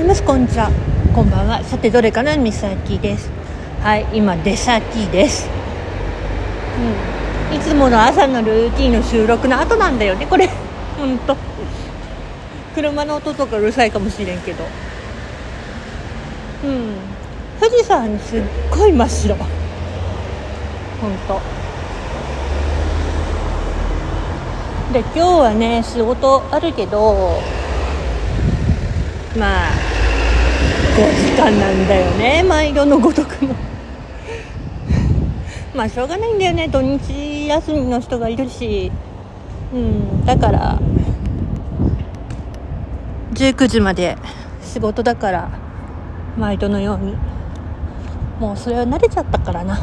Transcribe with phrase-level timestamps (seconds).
[0.00, 0.22] ございます。
[0.22, 0.70] こんにちは。
[1.14, 1.62] こんばんは。
[1.62, 2.34] さてどれかな？
[2.38, 3.28] みさきです。
[3.82, 5.46] はい今出先です。
[7.52, 7.56] うん。
[7.56, 10.48] いつもの朝のルーティンの収録の後なんだよねこれ。
[10.96, 11.36] ほんと。
[12.74, 14.64] 車の音とかうるさいかもしれんけど。
[16.64, 16.94] うん。
[17.60, 18.40] 富士山すっ
[18.70, 19.34] ごい真っ白。
[19.34, 19.46] ほん
[21.28, 21.40] と。
[24.94, 27.38] で今日はね仕事あるけど
[29.38, 29.89] まあ
[31.06, 32.42] 時間なんだよね。
[32.42, 33.54] 毎度のごとくの
[35.74, 36.68] まあしょうがないんだよね。
[36.68, 38.92] 土日休みの人がいるし。
[39.72, 40.24] うん。
[40.26, 40.78] だから
[43.34, 44.16] 19時まで
[44.62, 45.50] 仕事だから
[46.36, 47.16] 毎度のように。
[48.40, 49.78] もうそれは慣れちゃったからな。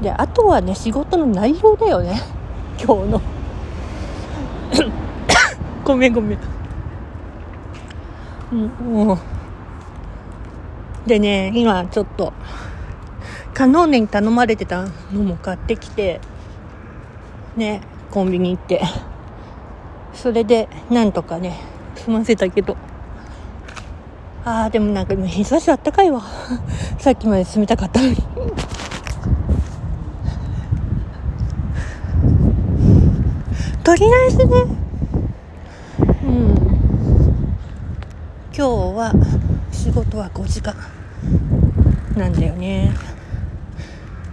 [0.00, 2.20] であとはね仕事の内容だよね。
[2.82, 3.20] 今日の。
[5.84, 6.38] ごめんごめん。
[8.52, 9.31] うんもう。
[11.06, 12.32] でね今ちょっと
[13.54, 16.20] カノーネに頼まれてたのも買ってきて
[17.56, 18.82] ねコンビニ行って。
[20.14, 21.58] それでなんとかね
[21.96, 22.76] 済ませたけど。
[24.44, 26.22] あーでもなんか日差しあったかいわ。
[26.98, 28.16] さっきまで冷たかったのに。
[33.84, 34.44] とりあえずね。
[36.24, 36.54] うん。
[38.54, 39.12] 今日は
[39.82, 40.76] 仕事は5時間
[42.16, 42.94] なんだよね。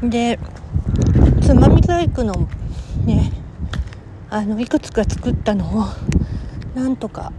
[0.04, 0.38] で
[1.42, 2.48] つまみ細工の
[3.04, 3.32] ね
[4.30, 5.86] あのいくつか作ったのを
[6.76, 7.34] なんとか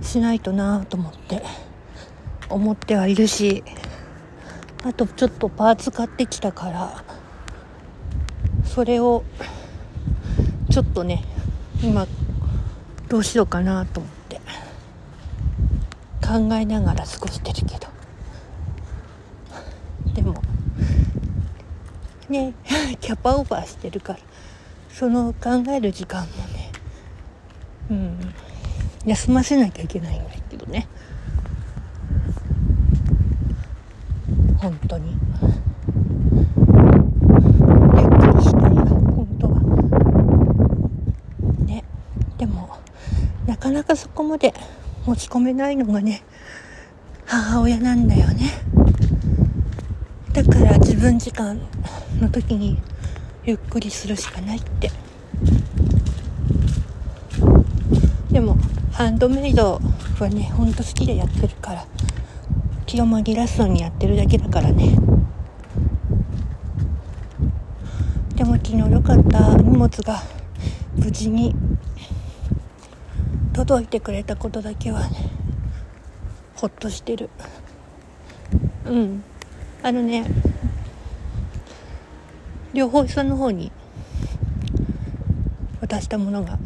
[0.00, 1.42] しないとなと思って
[2.48, 3.64] 思ってはいるし
[4.84, 7.04] あとちょっとパーツ買ってきたから
[8.64, 9.24] それを
[10.70, 11.24] ちょっとね
[11.82, 12.06] 今
[13.08, 14.19] どうしようかなと思って。
[16.20, 17.88] 考えながら過ごしてるけど。
[20.14, 20.34] でも
[22.28, 22.54] ね
[23.00, 24.18] キャパオーバーしてるから
[24.88, 26.72] その考える時間もね
[27.90, 28.34] うん
[29.06, 30.86] 休ませなきゃいけないんだけどね。
[34.58, 35.16] 本当に。
[37.96, 39.60] ゆっくりしたいわ本当は。
[41.64, 41.82] ね
[42.36, 42.68] でも
[43.46, 44.52] なかなかそこまで
[45.06, 46.22] 持ち込めないのがね
[47.26, 48.50] 母親なんだよね。
[50.32, 51.60] だから自分時間
[52.20, 52.80] の時に
[53.44, 54.90] ゆっくりするしかないって。
[58.30, 58.56] でも
[58.92, 59.80] ハンドメイド
[60.18, 61.86] はねほんと好きでやってるから
[62.86, 64.96] 気を紛らすのにやってるだけだからね。
[68.34, 70.22] でも昨日よかった荷物が
[70.96, 71.54] 無事に
[73.52, 75.30] 届いてくれたことだけはね
[76.54, 77.30] ほっとしてる。
[78.86, 79.22] うん。
[79.82, 80.26] あのね
[82.74, 83.72] 両方さんの方に
[85.80, 86.58] 渡したものが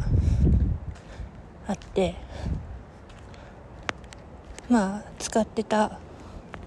[1.67, 2.15] あって
[4.69, 5.99] まあ使ってた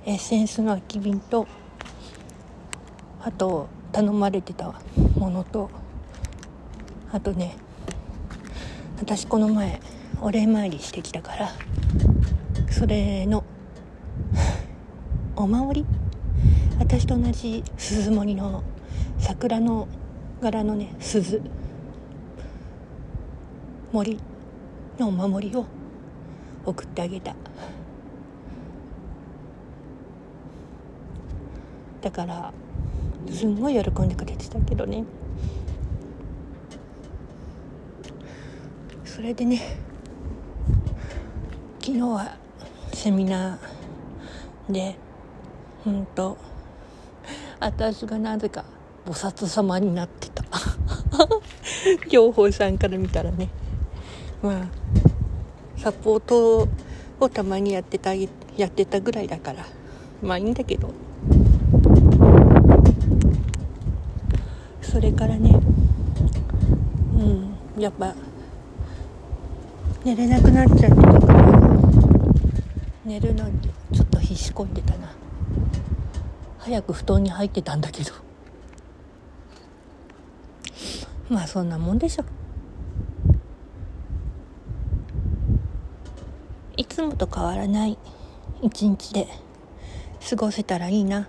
[0.07, 1.47] エッセンスの空き瓶と
[3.21, 4.81] あと頼まれてた
[5.17, 5.71] ものと
[7.13, 7.57] あとね
[8.99, 9.81] 私この前
[10.21, 11.49] お礼参りしてきたから
[12.71, 13.45] それの
[15.37, 15.87] お守り？
[16.79, 18.63] 私と同じ鈴森の
[19.19, 19.87] 桜の
[20.41, 21.41] 柄のね鈴
[23.93, 24.19] 森
[24.99, 25.67] のお守りを
[26.65, 27.35] 送ってあげた。
[32.01, 32.53] だから
[33.31, 35.05] すんごい喜んでくれてたけどね。
[39.05, 39.61] それでね
[41.89, 42.37] 昨日は
[42.93, 44.95] セミナーで
[45.87, 46.37] うんと
[47.59, 48.63] 私がなぜか
[49.07, 50.45] 菩薩様になってた。
[52.11, 53.49] 情報さんから見たらね。
[54.43, 54.67] まあ
[55.79, 56.69] サポート
[57.21, 58.29] をたまにやってたや
[58.67, 59.65] ってたぐらいだから。
[60.23, 60.91] まあいいんだけど。
[64.83, 65.59] それからね
[67.15, 68.15] うんやっぱ
[70.05, 71.78] 寝れなくなっちゃってたから。
[73.09, 75.11] 寝るのにちょっと必死こいてたな。
[76.59, 78.13] 早く布団に入ってたんだけど。
[81.31, 82.25] まあそんなもんでしょ。
[86.77, 87.97] いつもと変わらない
[88.61, 89.27] 一日で
[90.29, 91.29] 過ごせたらいいな。